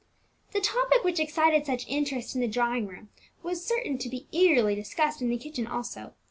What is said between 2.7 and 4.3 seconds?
room was certain to be